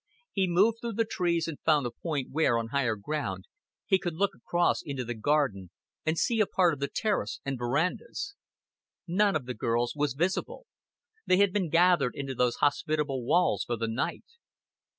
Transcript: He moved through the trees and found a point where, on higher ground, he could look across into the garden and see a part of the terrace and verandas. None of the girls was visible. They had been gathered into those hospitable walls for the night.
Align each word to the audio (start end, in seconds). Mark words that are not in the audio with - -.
He 0.31 0.47
moved 0.47 0.79
through 0.81 0.93
the 0.93 1.05
trees 1.05 1.47
and 1.47 1.59
found 1.59 1.85
a 1.85 1.91
point 1.91 2.31
where, 2.31 2.57
on 2.57 2.69
higher 2.69 2.95
ground, 2.95 3.45
he 3.85 3.99
could 3.99 4.15
look 4.15 4.31
across 4.33 4.81
into 4.83 5.05
the 5.05 5.13
garden 5.13 5.69
and 6.07 6.17
see 6.17 6.39
a 6.39 6.47
part 6.47 6.73
of 6.73 6.79
the 6.79 6.87
terrace 6.87 7.39
and 7.45 7.55
verandas. 7.59 8.33
None 9.07 9.35
of 9.35 9.45
the 9.45 9.53
girls 9.53 9.93
was 9.95 10.13
visible. 10.15 10.65
They 11.27 11.37
had 11.37 11.53
been 11.53 11.69
gathered 11.69 12.15
into 12.15 12.33
those 12.33 12.55
hospitable 12.55 13.23
walls 13.23 13.63
for 13.63 13.77
the 13.77 13.87
night. 13.87 14.25